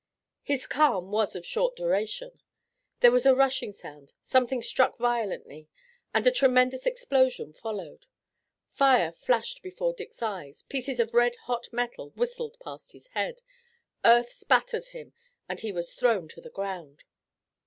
[0.41, 2.41] His calm was of short duration.
[3.01, 5.69] There was a rushing sound, something struck violently,
[6.11, 8.07] and a tremendous explosion followed.
[8.71, 13.43] Fire flashed before Dick's eyes, pieces of red hot metal whistled past his head,
[14.03, 15.13] earth spattered him
[15.47, 17.03] and he was thrown to the ground.